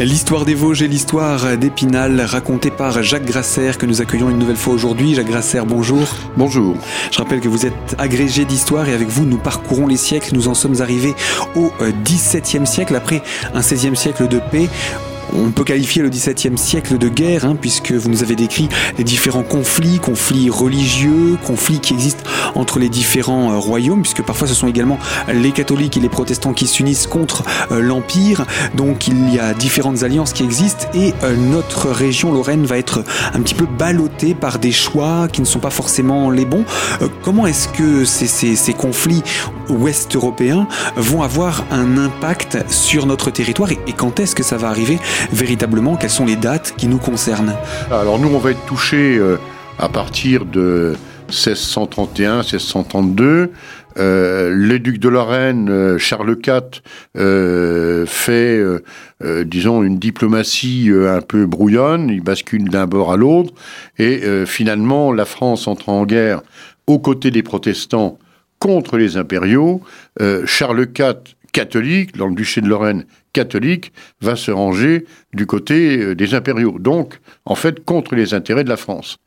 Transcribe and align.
L'histoire 0.00 0.46
des 0.46 0.54
Vosges 0.54 0.80
et 0.80 0.88
l'histoire 0.88 1.58
d'Épinal, 1.58 2.22
racontée 2.22 2.70
par 2.70 3.02
Jacques 3.02 3.26
Grasser, 3.26 3.72
que 3.78 3.84
nous 3.84 4.00
accueillons 4.00 4.30
une 4.30 4.38
nouvelle 4.38 4.56
fois 4.56 4.72
aujourd'hui. 4.72 5.14
Jacques 5.14 5.26
Grasser, 5.26 5.60
bonjour. 5.66 6.08
Bonjour. 6.38 6.74
Je 7.10 7.18
rappelle 7.18 7.40
que 7.40 7.48
vous 7.48 7.66
êtes 7.66 7.96
agrégé 7.98 8.46
d'histoire 8.46 8.88
et 8.88 8.94
avec 8.94 9.08
vous, 9.08 9.26
nous 9.26 9.36
parcourons 9.36 9.86
les 9.86 9.98
siècles. 9.98 10.34
Nous 10.34 10.48
en 10.48 10.54
sommes 10.54 10.80
arrivés 10.80 11.14
au 11.54 11.70
XVIIe 12.02 12.66
siècle, 12.66 12.96
après 12.96 13.22
un 13.52 13.60
XVIe 13.60 13.94
siècle 13.94 14.26
de 14.26 14.40
paix 14.50 14.70
on 15.32 15.50
peut 15.50 15.64
qualifier 15.64 16.02
le 16.02 16.08
XVIIe 16.08 16.56
siècle 16.56 16.98
de 16.98 17.08
guerre, 17.08 17.44
hein, 17.44 17.56
puisque 17.60 17.92
vous 17.92 18.08
nous 18.08 18.22
avez 18.22 18.36
décrit 18.36 18.68
les 18.98 19.04
différents 19.04 19.42
conflits, 19.42 19.98
conflits 19.98 20.50
religieux, 20.50 21.36
conflits 21.44 21.80
qui 21.80 21.94
existent 21.94 22.24
entre 22.54 22.78
les 22.78 22.88
différents 22.88 23.52
euh, 23.52 23.58
royaumes, 23.58 24.02
puisque 24.02 24.22
parfois 24.22 24.48
ce 24.48 24.54
sont 24.54 24.66
également 24.66 24.98
les 25.32 25.52
catholiques 25.52 25.96
et 25.96 26.00
les 26.00 26.08
protestants 26.08 26.52
qui 26.52 26.66
s'unissent 26.66 27.06
contre 27.06 27.44
euh, 27.70 27.80
l'Empire. 27.80 28.44
Donc 28.74 29.08
il 29.08 29.32
y 29.32 29.38
a 29.38 29.54
différentes 29.54 30.02
alliances 30.02 30.32
qui 30.32 30.42
existent 30.42 30.86
et 30.94 31.14
euh, 31.22 31.36
notre 31.36 31.90
région 31.90 32.32
Lorraine 32.32 32.64
va 32.64 32.78
être 32.78 33.04
un 33.34 33.40
petit 33.40 33.54
peu 33.54 33.66
ballottée 33.66 34.34
par 34.34 34.58
des 34.58 34.72
choix 34.72 35.28
qui 35.32 35.40
ne 35.40 35.46
sont 35.46 35.60
pas 35.60 35.70
forcément 35.70 36.30
les 36.30 36.44
bons. 36.44 36.64
comment 37.22 37.46
est-ce 37.46 37.68
que 37.68 38.04
ces, 38.04 38.26
ces 38.26 38.72
conflits 38.72 39.22
ouest-européens 39.70 40.66
vont 40.96 41.22
avoir 41.22 41.64
un 41.70 41.98
impact 41.98 42.58
sur 42.70 43.06
notre 43.06 43.30
territoire 43.30 43.70
et, 43.72 43.78
quand 43.96 44.20
est-ce 44.20 44.34
que 44.34 44.42
ça 44.42 44.56
va 44.56 44.68
arriver 44.68 44.98
véritablement 45.32 45.96
Quelles 45.96 46.10
sont 46.10 46.26
les 46.26 46.36
dates 46.36 46.74
qui 46.76 46.86
nous 46.86 46.98
concernent 46.98 47.54
Alors 47.90 48.18
nous, 48.18 48.28
on 48.28 48.38
va 48.38 48.50
être 48.50 48.64
touchés 48.66 49.16
euh, 49.18 49.36
à 49.78 49.88
partir 49.88 50.44
de 50.44 50.94
1631, 51.28 52.38
1632. 52.38 53.50
Euh, 53.98 54.50
le 54.52 54.78
duc 54.78 54.98
de 54.98 55.08
Lorraine, 55.08 55.68
euh, 55.68 55.98
Charles 55.98 56.36
IV, 56.46 58.06
fait, 58.06 58.62
disons, 59.44 59.82
une 59.82 59.98
diplomatie 59.98 60.90
un 60.92 61.20
peu 61.20 61.46
brouillonne. 61.46 62.08
Il 62.08 62.22
bascule 62.22 62.68
d'un 62.68 62.86
bord 62.86 63.12
à 63.12 63.16
l'autre. 63.16 63.52
Et 63.98 64.20
finalement, 64.46 65.12
la 65.12 65.24
France 65.24 65.66
entre 65.68 65.88
en 65.88 66.04
guerre 66.06 66.42
aux 66.86 66.98
côtés 66.98 67.30
des 67.30 67.42
protestants 67.42 68.18
contre 68.60 68.98
les 68.98 69.16
impériaux. 69.16 69.80
Euh, 70.20 70.46
Charles 70.46 70.86
IV, 70.96 71.34
catholique, 71.52 72.16
dans 72.16 72.26
le 72.26 72.34
duché 72.34 72.60
de 72.60 72.68
Lorraine 72.68 73.04
catholique, 73.32 73.92
va 74.20 74.36
se 74.36 74.50
ranger 74.50 75.06
du 75.32 75.46
côté 75.46 75.98
euh, 75.98 76.14
des 76.14 76.34
impériaux. 76.34 76.78
Donc, 76.78 77.20
en 77.44 77.54
fait, 77.54 77.84
contre 77.84 78.14
les 78.14 78.34
intérêts 78.34 78.64
de 78.64 78.68
la 78.68 78.76
France. 78.76 79.18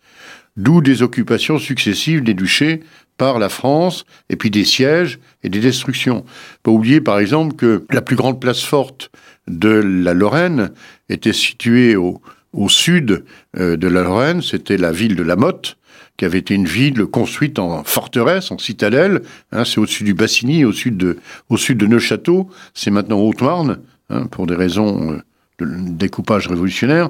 D'où 0.55 0.81
des 0.81 1.01
occupations 1.01 1.57
successives 1.57 2.23
des 2.23 2.33
duchés 2.33 2.81
par 3.17 3.39
la 3.39 3.49
France, 3.49 4.05
et 4.29 4.35
puis 4.35 4.49
des 4.49 4.65
sièges 4.65 5.19
et 5.43 5.49
des 5.49 5.59
destructions. 5.59 6.25
Pas 6.63 6.71
oublier, 6.71 6.99
par 6.99 7.19
exemple, 7.19 7.55
que 7.55 7.85
la 7.91 8.01
plus 8.01 8.15
grande 8.15 8.39
place 8.41 8.63
forte 8.63 9.11
de 9.47 9.69
la 9.69 10.13
Lorraine 10.13 10.71
était 11.09 11.33
située 11.33 11.95
au, 11.95 12.21
sud 12.69 13.23
euh, 13.57 13.77
de 13.77 13.87
la 13.87 14.03
Lorraine, 14.03 14.41
c'était 14.41 14.77
la 14.77 14.91
ville 14.91 15.15
de 15.15 15.23
La 15.23 15.35
Motte, 15.35 15.77
qui 16.17 16.25
avait 16.25 16.39
été 16.39 16.53
une 16.53 16.67
ville 16.67 17.05
construite 17.05 17.59
en 17.59 17.83
forteresse, 17.83 18.51
en 18.51 18.57
citadelle. 18.57 19.21
Hein, 19.51 19.65
c'est 19.65 19.79
au-dessus 19.79 20.03
du 20.03 20.13
Bassigny, 20.13 20.63
au 20.65 20.71
sud 20.71 20.97
de, 20.97 21.17
au 21.49 21.57
sud 21.57 21.77
de 21.77 21.87
Neuchâteau. 21.87 22.49
C'est 22.73 22.91
maintenant 22.91 23.19
Haute-Marne, 23.19 23.79
hein, 24.09 24.27
pour 24.27 24.45
des 24.45 24.55
raisons 24.55 25.13
euh, 25.13 25.21
de 25.59 25.65
découpage 25.93 26.47
révolutionnaire. 26.47 27.09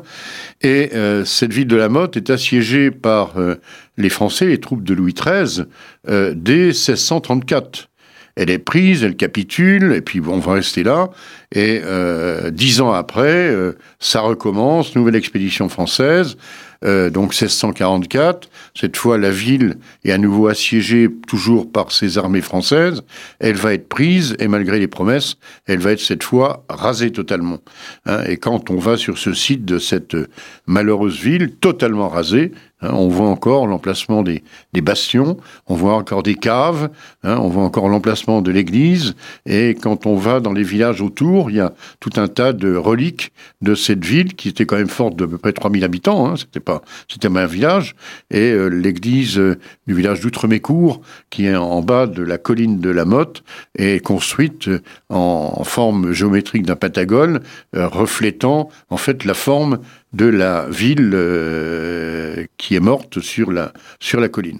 Et 0.61 0.91
euh, 0.93 1.25
cette 1.25 1.51
ville 1.51 1.67
de 1.67 1.75
la 1.75 1.89
Motte 1.89 2.15
est 2.15 2.29
assiégée 2.29 2.91
par 2.91 3.37
euh, 3.37 3.55
les 3.97 4.09
Français, 4.09 4.47
les 4.47 4.59
troupes 4.59 4.83
de 4.83 4.93
Louis 4.93 5.13
XIII, 5.13 5.65
dès 6.07 6.67
1634 6.67 7.89
elle 8.35 8.49
est 8.49 8.59
prise, 8.59 9.03
elle 9.03 9.15
capitule, 9.15 9.93
et 9.93 10.01
puis 10.01 10.21
on 10.25 10.39
va 10.39 10.53
rester 10.53 10.83
là. 10.83 11.09
Et 11.53 11.81
dix 12.51 12.81
ans 12.81 12.91
après, 12.91 13.55
ça 13.99 14.21
recommence, 14.21 14.95
nouvelle 14.95 15.15
expédition 15.15 15.69
française. 15.69 16.35
Euh, 16.83 17.09
donc 17.09 17.31
1644. 17.31 18.49
Cette 18.75 18.97
fois, 18.97 19.17
la 19.17 19.31
ville 19.31 19.77
est 20.03 20.11
à 20.11 20.17
nouveau 20.17 20.47
assiégée 20.47 21.09
toujours 21.27 21.71
par 21.71 21.91
ces 21.91 22.17
armées 22.17 22.41
françaises. 22.41 23.03
Elle 23.39 23.55
va 23.55 23.73
être 23.73 23.87
prise 23.87 24.35
et 24.39 24.47
malgré 24.47 24.79
les 24.79 24.87
promesses, 24.87 25.37
elle 25.65 25.79
va 25.79 25.91
être 25.91 26.01
cette 26.01 26.23
fois 26.23 26.65
rasée 26.69 27.11
totalement. 27.11 27.59
Hein, 28.05 28.23
et 28.27 28.37
quand 28.37 28.69
on 28.69 28.77
va 28.77 28.97
sur 28.97 29.17
ce 29.17 29.33
site 29.33 29.65
de 29.65 29.79
cette 29.79 30.17
malheureuse 30.65 31.19
ville, 31.19 31.55
totalement 31.55 32.09
rasée, 32.09 32.51
Hein, 32.83 32.91
on 32.93 33.07
voit 33.07 33.29
encore 33.29 33.65
l'emplacement 33.65 34.23
des, 34.23 34.43
bastions, 34.81 35.37
on 35.67 35.75
voit 35.75 35.95
encore 35.95 36.21
des 36.21 36.35
caves, 36.35 36.89
hein, 37.23 37.37
on 37.39 37.47
voit 37.47 37.63
encore 37.63 37.87
l'emplacement 37.87 38.41
de 38.41 38.51
l'église. 38.51 39.15
Et 39.45 39.75
quand 39.75 40.05
on 40.05 40.15
va 40.15 40.41
dans 40.41 40.51
les 40.51 40.63
villages 40.63 41.01
autour, 41.01 41.49
il 41.49 41.57
y 41.57 41.59
a 41.61 41.73
tout 41.99 42.11
un 42.17 42.27
tas 42.27 42.51
de 42.51 42.75
reliques 42.75 43.31
de 43.61 43.73
cette 43.75 44.03
ville 44.03 44.35
qui 44.35 44.49
était 44.49 44.65
quand 44.65 44.75
même 44.75 44.89
forte 44.89 45.15
de 45.15 45.25
peu 45.25 45.37
près 45.37 45.53
3000 45.53 45.83
habitants. 45.83 46.35
C'était 46.35 46.59
pas, 46.59 46.72
c'était 47.07 47.27
un 47.27 47.45
village. 47.45 47.95
Et 48.31 48.51
euh, 48.51 48.67
l'église 48.67 49.37
euh, 49.37 49.57
du 49.87 49.93
village 49.93 50.21
d'Outremécourt, 50.21 51.01
qui 51.29 51.45
est 51.45 51.55
en 51.55 51.81
bas 51.81 52.07
de 52.07 52.23
la 52.23 52.37
colline 52.37 52.79
de 52.79 52.89
la 52.89 53.05
Motte, 53.05 53.43
est 53.77 54.03
construite 54.03 54.69
en, 55.09 55.63
forme 55.63 56.11
géométrique 56.11 56.65
d'un 56.65 56.75
pentagone, 56.75 57.39
euh, 57.75 57.87
reflétant 57.87 58.69
en 58.89 58.97
fait 58.97 59.25
la 59.25 59.33
forme 59.33 59.79
de 60.13 60.25
la 60.25 60.67
ville 60.69 61.11
euh, 61.13 62.45
qui 62.57 62.75
est 62.75 62.79
morte 62.79 63.19
sur 63.19 63.51
la 63.51 64.29
colline. 64.29 64.59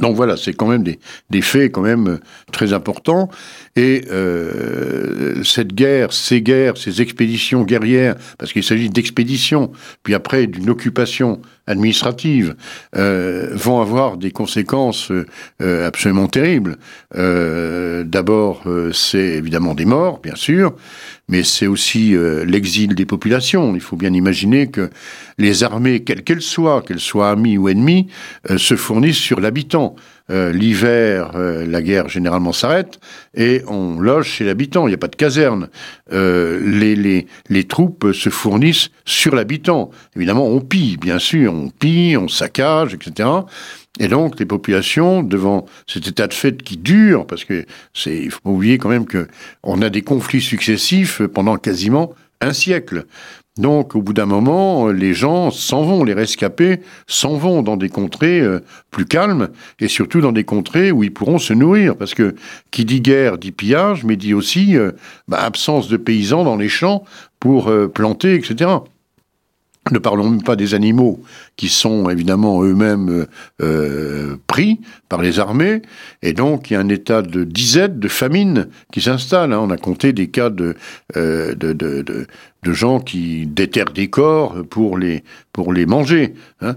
Donc 0.00 0.16
voilà, 0.16 0.36
c'est 0.36 0.54
quand 0.54 0.66
même 0.66 0.82
des, 0.82 1.42
faits 1.42 1.72
quand 1.72 1.82
même 1.82 2.18
très 2.52 2.72
importants. 2.72 3.30
Et 3.76 4.04
euh, 4.10 5.42
cette 5.44 5.74
guerre, 5.74 6.12
ces 6.12 6.42
guerres, 6.42 6.76
ces 6.76 7.02
expéditions 7.02 7.62
guerrières, 7.62 8.16
parce 8.38 8.52
qu'il 8.52 8.64
s'agit 8.64 8.90
d'expéditions, 8.90 9.70
puis 10.02 10.14
après 10.14 10.46
d'une 10.46 10.70
occupation 10.70 11.40
administrative, 11.70 12.54
euh, 12.96 13.48
vont 13.52 13.80
avoir 13.80 14.16
des 14.16 14.30
conséquences 14.30 15.10
euh, 15.10 15.86
absolument 15.86 16.28
terribles. 16.28 16.76
Euh, 17.16 18.04
D'abord, 18.04 18.62
euh, 18.66 18.92
c'est 18.92 19.18
évidemment 19.18 19.74
des 19.74 19.84
morts, 19.84 20.20
bien 20.22 20.34
sûr, 20.34 20.74
mais 21.28 21.42
c'est 21.44 21.66
aussi 21.66 22.14
euh, 22.14 22.44
l'exil 22.44 22.94
des 22.94 23.06
populations. 23.06 23.74
Il 23.74 23.80
faut 23.80 23.96
bien 23.96 24.12
imaginer 24.12 24.68
que 24.68 24.90
les 25.38 25.62
armées, 25.62 26.00
quelles 26.02 26.24
qu'elles 26.24 26.42
soient, 26.42 26.82
qu'elles 26.82 27.00
soient 27.00 27.30
amies 27.30 27.58
ou 27.58 27.68
ennemies, 27.68 28.08
euh, 28.50 28.58
se 28.58 28.74
fournissent 28.74 29.16
sur 29.16 29.40
l'habitant. 29.40 29.94
Euh, 30.30 30.52
l'hiver, 30.52 31.32
la 31.36 31.82
guerre 31.82 32.08
généralement 32.08 32.52
s'arrête 32.52 33.00
et 33.34 33.62
on 33.66 34.00
loge 34.00 34.28
chez 34.28 34.44
l'habitant. 34.44 34.86
Il 34.86 34.90
n'y 34.90 34.94
a 34.94 34.98
pas 34.98 35.08
de 35.08 35.16
caserne. 35.16 35.68
Les, 36.10 36.96
les, 36.96 37.26
les, 37.48 37.64
troupes 37.64 38.12
se 38.12 38.30
fournissent 38.30 38.90
sur 39.04 39.34
l'habitant. 39.34 39.90
Évidemment, 40.16 40.46
on 40.46 40.60
pille, 40.60 40.96
bien 40.96 41.18
sûr, 41.18 41.52
on 41.52 41.68
pille, 41.68 42.16
on 42.16 42.28
saccage, 42.28 42.94
etc. 42.94 43.28
Et 43.98 44.08
donc, 44.08 44.38
les 44.38 44.46
populations, 44.46 45.22
devant 45.22 45.66
cet 45.86 46.06
état 46.06 46.26
de 46.26 46.34
fait 46.34 46.62
qui 46.62 46.76
dure, 46.76 47.26
parce 47.26 47.44
que 47.44 47.66
c'est, 47.92 48.16
il 48.16 48.30
faut 48.30 48.40
pas 48.40 48.50
oublier 48.50 48.78
quand 48.78 48.88
même 48.88 49.06
que 49.06 49.26
on 49.62 49.82
a 49.82 49.90
des 49.90 50.02
conflits 50.02 50.40
successifs 50.40 51.22
pendant 51.22 51.56
quasiment 51.56 52.14
un 52.40 52.52
siècle. 52.52 53.04
Donc, 53.60 53.94
au 53.94 54.00
bout 54.00 54.14
d'un 54.14 54.24
moment, 54.24 54.88
les 54.88 55.12
gens 55.12 55.50
s'en 55.50 55.82
vont, 55.82 56.02
les 56.02 56.14
rescapés 56.14 56.80
s'en 57.06 57.36
vont 57.36 57.60
dans 57.62 57.76
des 57.76 57.90
contrées 57.90 58.40
euh, 58.40 58.60
plus 58.90 59.04
calmes 59.04 59.50
et 59.80 59.86
surtout 59.86 60.22
dans 60.22 60.32
des 60.32 60.44
contrées 60.44 60.90
où 60.90 61.04
ils 61.04 61.12
pourront 61.12 61.38
se 61.38 61.52
nourrir. 61.52 61.94
Parce 61.94 62.14
que 62.14 62.34
qui 62.70 62.86
dit 62.86 63.02
guerre 63.02 63.36
dit 63.36 63.52
pillage, 63.52 64.02
mais 64.02 64.16
dit 64.16 64.32
aussi 64.32 64.78
euh, 64.78 64.92
bah, 65.28 65.40
absence 65.42 65.88
de 65.88 65.98
paysans 65.98 66.42
dans 66.42 66.56
les 66.56 66.70
champs 66.70 67.04
pour 67.38 67.68
euh, 67.68 67.86
planter, 67.86 68.34
etc. 68.34 68.70
Ne 69.92 69.98
parlons 69.98 70.30
même 70.30 70.42
pas 70.42 70.56
des 70.56 70.72
animaux 70.72 71.22
qui 71.60 71.68
sont 71.68 72.08
évidemment 72.08 72.64
eux-mêmes 72.64 73.10
euh, 73.10 73.26
euh, 73.60 74.36
pris 74.46 74.80
par 75.10 75.20
les 75.20 75.38
armées, 75.38 75.82
et 76.22 76.32
donc 76.32 76.70
il 76.70 76.72
y 76.72 76.76
a 76.76 76.80
un 76.80 76.88
état 76.88 77.20
de 77.20 77.44
disette, 77.44 77.98
de 77.98 78.08
famine 78.08 78.68
qui 78.94 79.02
s'installe. 79.02 79.52
Hein. 79.52 79.60
On 79.60 79.68
a 79.68 79.76
compté 79.76 80.14
des 80.14 80.28
cas 80.28 80.48
de, 80.48 80.74
euh, 81.18 81.54
de, 81.54 81.74
de, 81.74 82.00
de, 82.00 82.26
de 82.62 82.72
gens 82.72 82.98
qui 82.98 83.46
déterrent 83.46 83.92
des 83.92 84.08
corps 84.08 84.54
pour 84.70 84.96
les, 84.96 85.22
pour 85.52 85.74
les 85.74 85.84
manger. 85.84 86.32
Hein. 86.62 86.76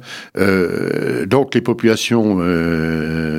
Donc 1.27 1.53
les 1.53 1.62
populations, 1.62 2.39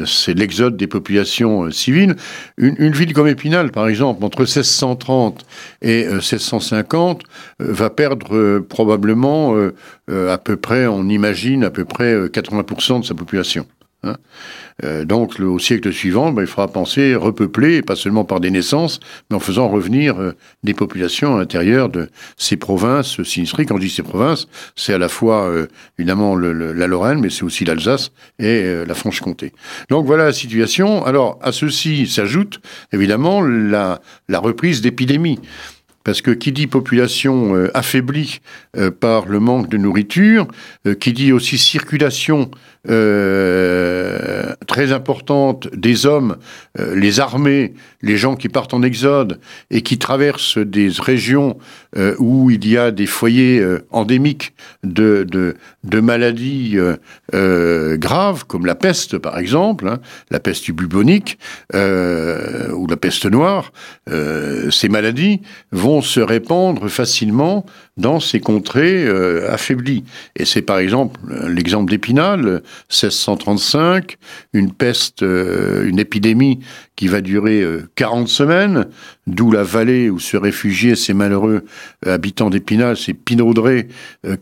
c'est 0.07 0.35
l'exode 0.35 0.77
des 0.77 0.87
populations 0.87 1.71
civiles. 1.71 2.17
Une, 2.57 2.77
une, 2.79 2.93
ville 2.93 3.13
comme 3.13 3.29
Épinal, 3.29 3.73
par 3.73 3.89
exemple, 3.89 4.25
entre 4.25 4.41
1630 4.43 5.45
et 5.83 6.07
1650, 6.07 7.23
va 7.59 7.91
perdre 7.91 8.61
probablement 8.61 9.57
à 10.09 10.39
peu 10.39 10.57
près, 10.57 10.87
on 10.87 11.09
imagine, 11.09 11.34
à 11.65 11.71
peu 11.71 11.85
près 11.85 12.15
80% 12.15 13.01
de 13.01 13.05
sa 13.05 13.15
population. 13.15 13.67
Hein. 14.05 14.17
Euh, 14.83 15.05
donc 15.05 15.39
le, 15.39 15.49
au 15.49 15.59
siècle 15.59 15.93
suivant, 15.93 16.33
ben, 16.33 16.43
il 16.43 16.49
faudra 16.49 16.69
penser 16.69 17.15
repeupler, 17.15 17.83
pas 17.83 17.97
seulement 17.97 18.25
par 18.25 18.41
des 18.41 18.51
naissances, 18.51 19.01
mais 19.31 19.37
en 19.37 19.41
faisant 19.41 19.69
revenir 19.69 20.21
euh, 20.21 20.33
des 20.63 20.75
populations 20.75 21.37
à 21.37 21.39
l'intérieur 21.39 21.89
de 21.89 22.09
ces 22.37 22.57
provinces 22.57 23.23
sinistrées. 23.23 23.67
Quand 23.67 23.77
je 23.77 23.83
dis 23.83 23.91
ces 23.91 24.03
provinces, 24.03 24.49
c'est 24.75 24.93
à 24.93 24.99
la 24.99 25.09
fois 25.09 25.49
euh, 25.49 25.67
évidemment 25.99 26.37
la 26.37 26.87
Lorraine, 26.87 27.21
mais 27.21 27.31
c'est 27.31 27.45
aussi 27.45 27.65
l'Alsace 27.65 28.11
et 28.39 28.85
la 28.87 28.95
Franche-Comté. 28.95 29.53
Donc 29.91 30.07
voilà 30.07 30.25
la 30.25 30.33
situation. 30.33 31.05
Alors 31.05 31.39
à 31.43 31.53
ceci 31.53 32.07
s'ajoute 32.07 32.61
évidemment 32.93 33.43
la, 33.43 34.01
la 34.29 34.39
reprise 34.39 34.81
d'épidémies. 34.81 35.39
Parce 36.05 36.21
que 36.21 36.31
qui 36.31 36.53
dit 36.53 36.67
population 36.67 37.57
euh, 37.57 37.71
affaiblie 37.75 38.41
euh, 38.77 38.91
par 38.91 39.27
le 39.27 39.41
manque 39.41 39.71
de 39.71 39.79
nourriture, 39.79 40.47
euh, 40.87 40.95
qui 40.95 41.13
dit 41.15 41.33
aussi 41.33 41.59
circulation 41.59 42.51
très 44.67 44.93
importante 44.93 45.75
des 45.75 46.05
hommes, 46.05 46.37
les 46.95 47.19
armées, 47.19 47.73
les 48.03 48.19
gens 48.19 48.37
qui 48.37 48.51
partent 48.51 48.75
en 48.75 48.83
exode 48.83 49.41
et 49.71 49.81
qui 49.81 49.97
traversent 49.97 50.59
des 50.59 50.91
régions 50.99 51.57
où 52.19 52.51
il 52.51 52.69
y 52.69 52.77
a 52.77 52.91
des 52.91 53.07
foyers 53.07 53.65
endémiques 53.91 54.53
de, 54.83 55.57
maladies 55.83 56.77
graves, 57.33 58.45
comme 58.47 58.67
la 58.67 58.75
peste 58.75 59.17
par 59.17 59.39
exemple, 59.39 59.89
hein, 59.89 59.99
la 60.31 60.41
peste 60.41 60.71
bubonique 60.71 61.39
ou 61.73 62.87
la 62.87 62.99
peste 63.01 63.25
noire, 63.25 63.73
ces 64.07 64.91
maladies 64.91 65.41
vont 65.73 65.94
se 66.03 66.21
répandre 66.21 66.89
facilement 66.89 67.65
dans 67.97 68.19
ces 68.19 68.41
contrées 68.41 69.05
euh, 69.07 69.53
affaiblies. 69.53 70.05
Et 70.37 70.45
c'est 70.45 70.63
par 70.63 70.79
exemple 70.79 71.21
l'exemple 71.49 71.91
d'Épinal, 71.91 72.63
1635, 72.91 74.17
une 74.53 74.73
peste, 74.73 75.23
euh, 75.23 75.89
une 75.89 76.01
épidémie 76.01 76.61
qui 76.97 77.09
va 77.09 77.21
durer 77.21 77.65
40 77.97 78.25
euh, 78.25 78.27
semaines, 78.27 78.87
d'où 79.27 79.51
la 79.51 79.63
vallée 79.63 80.11
où 80.11 80.19
se 80.19 80.37
réfugiaient 80.37 80.97
ces 80.97 81.15
malheureux 81.15 81.65
habitants 82.07 82.51
d'Épinal, 82.51 82.97
ces 82.97 83.15
pinaudrés 83.15 83.89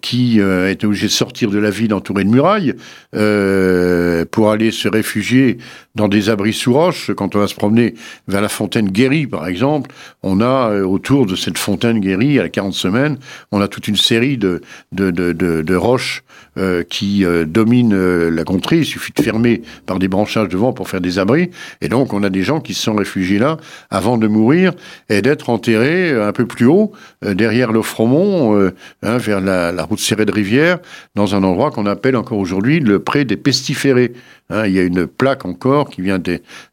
qui 0.01 0.41
étaient 0.41 0.87
obligés 0.87 1.07
de 1.07 1.13
sortir 1.13 1.51
de 1.51 1.59
la 1.59 1.71
ville 1.71 1.95
entourée 1.95 2.25
de 2.25 2.29
murailles 2.29 2.75
pour 3.13 4.51
aller 4.51 4.73
se 4.73 4.89
réfugier 4.89 5.59
dans 5.95 6.09
des 6.09 6.31
abris 6.31 6.53
sous 6.53 6.73
roches. 6.73 7.13
Quand 7.15 7.37
on 7.37 7.39
va 7.39 7.47
se 7.47 7.55
promener 7.55 7.95
vers 8.27 8.41
la 8.41 8.49
fontaine 8.49 8.89
guérie, 8.91 9.29
par 9.29 9.47
exemple, 9.47 9.93
on 10.25 10.41
a 10.41 10.83
autour 10.83 11.27
de 11.27 11.37
cette 11.37 11.59
fontaine 11.59 12.01
guérie, 12.01 12.41
à 12.41 12.49
40 12.49 12.75
semaines, 12.75 13.19
on 13.53 13.61
a 13.61 13.69
toute 13.69 13.87
une 13.87 13.97
série 13.97 14.39
de, 14.39 14.63
de, 14.93 15.11
de, 15.11 15.75
roches 15.77 16.25
euh, 16.59 16.83
qui 16.83 17.25
euh, 17.25 17.45
dominent 17.45 17.95
euh, 17.95 18.31
la 18.31 18.45
contrée. 18.45 18.79
Il 18.79 18.85
suffit 18.85 19.13
de 19.15 19.23
fermer 19.23 19.63
par 19.87 19.99
des 19.99 20.09
branchages 20.09 20.49
de 20.49 20.57
vent 20.57 20.73
pour 20.73 20.89
faire 20.89 21.01
des 21.01 21.19
abris. 21.19 21.51
Et 21.83 21.89
donc, 21.89 22.15
on 22.15 22.23
a 22.23 22.31
des 22.31 22.43
gens 22.43 22.61
qui 22.61 22.75
se 22.75 22.83
sont 22.83 22.95
réfugiés 22.95 23.39
là 23.39 23.59
avant 23.91 24.17
de 24.17 24.27
mourir 24.27 24.73
et 25.09 25.23
d'être 25.23 25.51
enterrés 25.51 26.13
un 26.13 26.33
peu 26.33 26.47
plus 26.47 26.67
haut, 26.67 26.93
derrière 27.23 27.73
le 27.73 27.83
Fromont, 27.83 28.71
hein, 29.03 29.19
vers 29.19 29.41
la, 29.41 29.71
la 29.71 29.85
route 29.85 30.01
serrée 30.01 30.25
de 30.25 30.33
Rivière, 30.33 30.79
dans 31.15 31.35
un 31.35 31.43
endroit 31.43 31.71
qu'on 31.71 31.87
appelle 31.87 32.17
encore 32.17 32.39
aujourd'hui 32.39 32.81
le 32.81 32.99
pré 32.99 33.25
des 33.25 33.37
pestiférés. 33.37 34.13
Hein, 34.53 34.67
il 34.67 34.75
y 34.75 34.79
a 34.79 34.83
une 34.83 35.07
plaque 35.07 35.47
encore 35.47 35.89
qui 35.89 36.03
vient 36.03 36.21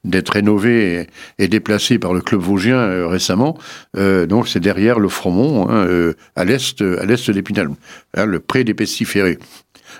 d'être 0.03 0.29
rénovée 0.29 1.07
et, 1.37 1.47
déplacée 1.47 1.97
par 1.97 2.13
le 2.13 2.21
club 2.21 2.41
vosgien 2.41 2.77
euh, 2.77 3.07
récemment. 3.07 3.57
Euh, 3.97 4.25
donc 4.25 4.47
c'est 4.49 4.59
derrière 4.59 4.99
le 4.99 5.07
Fromont, 5.07 5.69
hein, 5.69 5.85
euh, 5.87 6.13
à 6.35 6.43
l'est, 6.43 6.81
à 6.81 7.05
l'est 7.05 7.31
d'Épinal, 7.31 7.69
hein, 8.15 8.25
le 8.25 8.39
pré 8.39 8.63
des 8.63 8.73
pestiférés. 8.73 9.39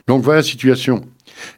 Donc 0.07 0.23
voilà 0.23 0.39
la 0.39 0.43
situation. 0.43 1.05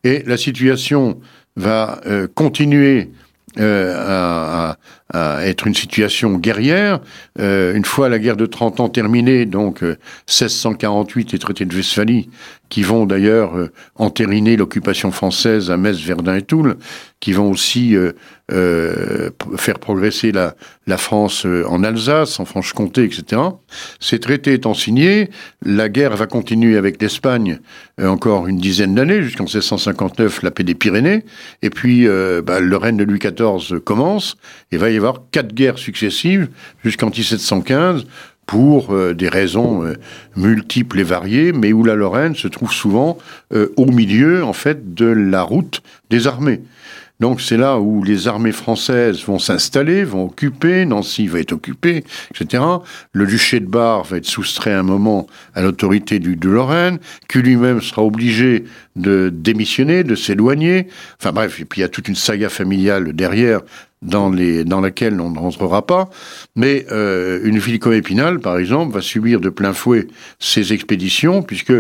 Et 0.03 0.23
la 0.27 0.37
situation 0.37 1.19
va 1.55 2.01
continuer 2.35 3.09
à, 3.57 4.77
être 5.13 5.67
une 5.67 5.75
situation 5.75 6.33
guerrière. 6.33 6.99
une 7.37 7.85
fois 7.85 8.09
la 8.09 8.19
guerre 8.19 8.37
de 8.37 8.45
30 8.45 8.79
ans 8.79 8.89
terminée, 8.89 9.45
donc 9.45 9.81
1648 9.81 11.33
et 11.33 11.39
traité 11.39 11.65
de 11.65 11.75
Westphalie, 11.75 12.29
qui 12.71 12.83
vont 12.83 13.05
d'ailleurs 13.05 13.55
euh, 13.55 13.69
entériner 13.95 14.55
l'occupation 14.55 15.11
française 15.11 15.69
à 15.69 15.77
Metz, 15.77 15.99
Verdun 15.99 16.37
et 16.37 16.41
Toul, 16.41 16.77
qui 17.19 17.33
vont 17.33 17.51
aussi 17.51 17.95
euh, 17.95 18.13
euh, 18.51 19.29
faire 19.57 19.77
progresser 19.77 20.31
la, 20.31 20.55
France 20.97 21.45
en 21.45 21.85
Alsace, 21.85 22.39
en 22.41 22.45
Franche-Comté, 22.45 23.03
etc. 23.03 23.41
Ces 24.01 24.19
traités 24.19 24.53
étant 24.53 24.73
signés, 24.73 25.29
la 25.65 25.87
guerre 25.87 26.17
va 26.17 26.27
continuer 26.27 26.75
avec 26.75 27.01
l'Espagne 27.01 27.59
encore 28.01 28.47
une 28.47 28.57
dizaine 28.57 28.93
d'années, 28.93 29.21
jusqu'en 29.21 29.45
1659, 29.45 30.43
la 30.43 30.51
paix 30.51 30.65
des 30.65 30.75
Pyrénées, 30.75 31.23
et 31.61 31.69
puis 31.69 32.07
bah, 32.43 32.59
le 32.59 32.75
règne 32.75 32.97
de 32.97 33.05
Louis 33.05 33.19
XIV 33.19 33.79
commence, 33.79 34.35
et 34.73 34.77
va 34.77 34.89
y 34.89 34.99
avoir 35.01 35.23
quatre 35.31 35.53
guerres 35.53 35.77
successives 35.77 36.49
jusqu'en 36.83 37.09
1715, 37.09 38.05
pour 38.51 38.93
euh, 38.93 39.13
des 39.13 39.29
raisons 39.29 39.85
euh, 39.85 39.93
multiples 40.35 40.99
et 40.99 41.03
variées, 41.03 41.53
mais 41.53 41.71
où 41.71 41.85
la 41.85 41.95
Lorraine 41.95 42.35
se 42.35 42.49
trouve 42.49 42.73
souvent 42.73 43.17
euh, 43.53 43.71
au 43.77 43.85
milieu, 43.85 44.43
en 44.43 44.51
fait, 44.51 44.93
de 44.93 45.05
la 45.05 45.41
route 45.41 45.81
des 46.09 46.27
armées. 46.27 46.59
Donc 47.21 47.39
c'est 47.39 47.55
là 47.55 47.79
où 47.79 48.03
les 48.03 48.27
armées 48.27 48.51
françaises 48.51 49.23
vont 49.25 49.39
s'installer, 49.39 50.03
vont 50.03 50.25
occuper, 50.25 50.85
Nancy 50.85 51.27
va 51.27 51.39
être 51.39 51.53
occupée, 51.53 52.03
etc. 52.31 52.63
Le 53.13 53.27
duché 53.27 53.59
de 53.59 53.67
Bar 53.67 54.03
va 54.03 54.17
être 54.17 54.25
soustrait 54.25 54.73
un 54.73 54.81
moment 54.81 55.27
à 55.53 55.61
l'autorité 55.61 56.17
du 56.17 56.35
de 56.35 56.49
Lorraine, 56.49 56.97
qui 57.29 57.37
lui-même 57.37 57.79
sera 57.79 58.03
obligé 58.03 58.65
de 58.95 59.31
démissionner, 59.31 60.03
de 60.03 60.15
s'éloigner. 60.15 60.87
Enfin 61.19 61.31
bref, 61.31 61.59
et 61.61 61.65
puis 61.65 61.79
il 61.79 61.83
y 61.83 61.85
a 61.85 61.89
toute 61.89 62.07
une 62.07 62.15
saga 62.15 62.49
familiale 62.49 63.13
derrière 63.13 63.61
dans, 64.01 64.29
les, 64.29 64.63
dans 64.63 64.81
laquelle 64.81 65.19
on 65.21 65.29
ne 65.29 65.39
rentrera 65.39 65.85
pas, 65.85 66.09
mais 66.55 66.85
euh, 66.91 67.39
une 67.43 67.59
ville 67.59 67.79
comme 67.79 67.93
Épinal, 67.93 68.39
par 68.39 68.57
exemple, 68.57 68.93
va 68.93 69.01
subir 69.01 69.39
de 69.39 69.49
plein 69.49 69.73
fouet 69.73 70.07
ces 70.39 70.73
expéditions, 70.73 71.43
puisque 71.43 71.71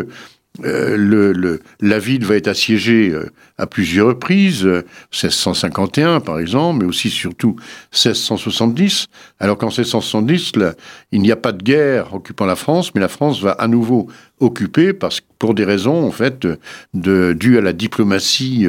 euh, 0.65 0.97
le, 0.97 1.31
le, 1.31 1.61
la 1.79 1.97
ville 1.97 2.25
va 2.25 2.35
être 2.35 2.49
assiégée 2.49 3.09
euh, 3.09 3.31
à 3.57 3.65
plusieurs 3.67 4.07
reprises, 4.07 4.65
1651 4.65 6.19
par 6.19 6.39
exemple, 6.39 6.83
mais 6.83 6.89
aussi 6.89 7.09
surtout 7.09 7.55
1670, 7.93 9.07
alors 9.39 9.57
qu'en 9.57 9.67
1670, 9.67 10.57
là, 10.57 10.73
il 11.13 11.21
n'y 11.21 11.31
a 11.31 11.37
pas 11.37 11.53
de 11.53 11.63
guerre 11.63 12.13
occupant 12.13 12.45
la 12.45 12.57
France, 12.57 12.93
mais 12.93 13.01
la 13.01 13.07
France 13.07 13.41
va 13.41 13.51
à 13.51 13.67
nouveau 13.67 14.07
occuper 14.41 14.91
parce, 14.91 15.21
pour 15.39 15.53
des 15.53 15.63
raisons 15.63 16.05
en 16.05 16.11
fait 16.11 16.45
de, 16.93 17.33
dues 17.33 17.57
à 17.57 17.61
la 17.61 17.73
diplomatie 17.73 18.67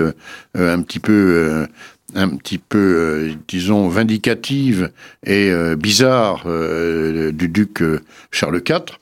un 0.55 0.83
petit 0.83 1.01
peu 1.01 1.67
un 2.15 2.29
petit 2.37 2.59
peu, 2.59 2.79
euh, 2.79 3.35
disons, 3.49 3.89
vindicative 3.89 4.91
et 5.25 5.51
euh, 5.51 5.77
bizarre 5.77 6.45
euh, 6.47 7.33
du 7.33 7.49
duc 7.49 7.83
Charles 8.31 8.63
IV. 8.67 8.99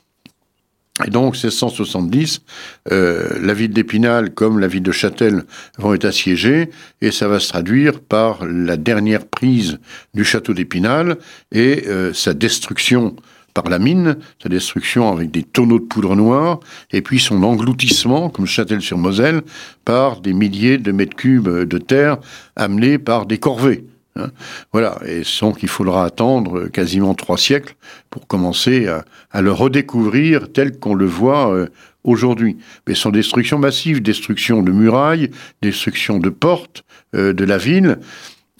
Et 1.06 1.10
donc, 1.10 1.32
1670, 1.32 2.42
la 2.90 3.54
ville 3.54 3.72
d'Épinal 3.72 4.34
comme 4.34 4.58
la 4.58 4.66
ville 4.66 4.82
de 4.82 4.92
Châtel 4.92 5.44
vont 5.78 5.94
être 5.94 6.04
assiégées, 6.04 6.68
et 7.00 7.10
ça 7.10 7.26
va 7.26 7.40
se 7.40 7.48
traduire 7.48 8.00
par 8.00 8.44
la 8.44 8.76
dernière 8.76 9.24
prise 9.24 9.78
du 10.12 10.24
château 10.24 10.52
d'Épinal 10.52 11.16
et 11.52 11.86
sa 12.12 12.34
destruction 12.34 13.16
par 13.54 13.68
la 13.68 13.78
mine, 13.78 14.16
sa 14.42 14.48
destruction 14.48 15.12
avec 15.12 15.30
des 15.30 15.42
tonneaux 15.42 15.78
de 15.78 15.84
poudre 15.84 16.16
noire, 16.16 16.60
et 16.92 17.02
puis 17.02 17.18
son 17.18 17.42
engloutissement, 17.42 18.30
comme 18.30 18.46
Châtel-sur-Moselle, 18.46 19.42
par 19.84 20.20
des 20.20 20.32
milliers 20.32 20.78
de 20.78 20.92
mètres 20.92 21.16
cubes 21.16 21.48
de 21.48 21.78
terre 21.78 22.18
amenés 22.56 22.98
par 22.98 23.26
des 23.26 23.38
corvées. 23.38 23.84
Hein. 24.16 24.30
voilà, 24.72 24.98
et 25.06 25.22
sans 25.22 25.52
qu'il 25.52 25.68
faudra 25.68 26.04
attendre 26.04 26.66
quasiment 26.66 27.14
trois 27.14 27.38
siècles 27.38 27.76
pour 28.10 28.26
commencer 28.26 28.88
à, 28.88 29.40
le 29.40 29.52
redécouvrir 29.52 30.52
tel 30.52 30.78
qu'on 30.78 30.94
le 30.94 31.06
voit 31.06 31.54
euh, 31.54 31.68
aujourd'hui. 32.02 32.56
Mais 32.88 32.96
son 32.96 33.10
destruction 33.10 33.58
massive, 33.58 34.02
destruction 34.02 34.62
de 34.62 34.72
murailles, 34.72 35.30
destruction 35.62 36.18
de 36.18 36.28
portes 36.28 36.84
euh, 37.14 37.32
de 37.32 37.44
la 37.44 37.56
ville, 37.56 37.98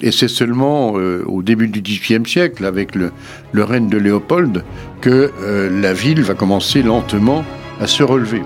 et 0.02 0.12
c'est 0.12 0.28
seulement 0.28 0.95
euh, 0.97 1.23
au 1.26 1.42
début 1.42 1.69
du 1.69 1.80
XVIIIe 1.80 2.26
siècle, 2.26 2.64
avec 2.64 2.95
le, 2.95 3.12
règne 3.54 3.88
de 3.88 3.99
Léopold, 3.99 4.64
que 5.00 5.30
euh, 5.42 5.80
la 5.80 5.92
ville 5.92 6.23
va 6.23 6.35
commencer 6.35 6.83
lentement 6.83 7.45
à 7.80 7.87
se 7.87 8.02
relever. 8.02 8.38
Et 8.38 8.42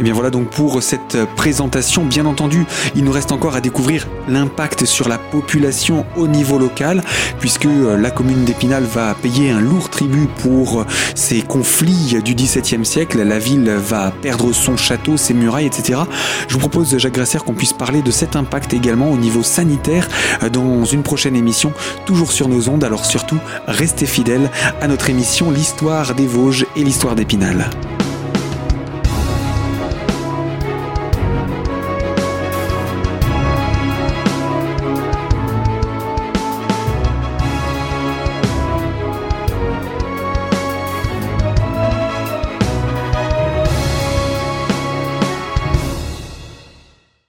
eh 0.00 0.02
bien 0.02 0.12
voilà 0.12 0.30
donc 0.30 0.48
pour 0.50 0.82
cette 0.82 1.16
présentation. 1.36 2.04
Bien 2.04 2.26
entendu, 2.26 2.66
il 2.94 3.04
nous 3.04 3.12
reste 3.12 3.32
encore 3.32 3.54
à 3.54 3.60
découvrir 3.60 4.06
l'impact 4.28 4.84
sur 4.84 5.08
la 5.08 5.18
population 5.18 6.04
au 6.16 6.26
niveau 6.26 6.58
local, 6.58 7.02
puisque 7.38 7.66
euh, 7.66 7.96
la 7.96 8.10
commune 8.10 8.44
d'Épinal 8.44 8.84
va 8.84 9.14
payer 9.14 9.50
un 9.50 9.60
lourd 9.60 9.88
tribut 9.90 10.28
pour 10.42 10.84
ces 11.14 11.42
conflits 11.42 12.20
du 12.24 12.34
XVIIe 12.34 12.84
siècle. 12.84 13.22
La 13.22 13.38
ville 13.38 13.70
va 13.70 14.10
perdre 14.10 14.52
son 14.52 14.76
château, 14.76 15.16
ses 15.16 15.34
murailles, 15.34 15.66
etc. 15.66 16.00
Je 16.48 16.54
vous 16.54 16.60
propose, 16.60 16.96
Jacques 16.98 17.14
Grasser, 17.14 17.38
qu'on 17.38 17.54
puisse 17.54 17.72
parler 17.72 18.02
de 18.02 18.10
cet 18.10 18.36
impact 18.36 18.74
également 18.74 19.10
au 19.10 19.16
niveau 19.16 19.42
sanitaire 19.42 20.08
euh, 20.42 20.48
dans 20.48 20.84
une 20.84 21.02
prochaine 21.02 21.36
émission, 21.36 21.72
toujours 22.06 22.32
sur 22.32 22.48
nos 22.48 22.68
ondes. 22.68 22.84
Alors 22.84 23.04
surtout, 23.04 23.38
restez 23.66 24.06
fidèles 24.06 24.50
à 24.80 24.88
notre 24.88 25.10
émission 25.10 25.50
L'histoire 25.50 26.14
des 26.14 26.26
Vosges 26.26 26.66
et 26.76 26.84
l'histoire 26.84 27.14
d'Épinal. 27.14 27.70